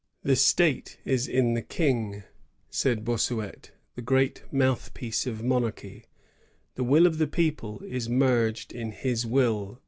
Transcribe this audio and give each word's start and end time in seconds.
"The 0.23 0.35
State 0.35 0.97
is 1.05 1.27
in 1.27 1.53
the 1.53 1.61
King," 1.61 2.23
said 2.71 3.05
Bossuet, 3.05 3.69
the 3.93 4.01
great 4.01 4.41
mouthpiece 4.51 5.27
of 5.27 5.43
monarchy; 5.43 6.05
"the 6.73 6.83
will 6.83 7.05
of 7.05 7.19
the 7.19 7.27
people 7.27 7.83
is 7.85 8.09
merged 8.09 8.73
in 8.73 8.93
his 8.93 9.27
will. 9.27 9.79